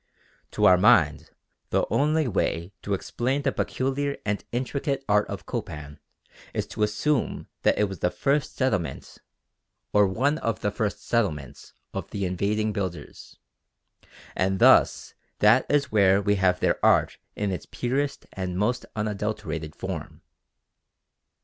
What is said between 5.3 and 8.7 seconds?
Copan is to assume that it was the first